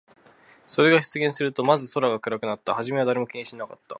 [0.65, 2.73] それが出現すると、まず空が暗くなった。
[2.73, 3.89] はじめは誰も気にしなかった。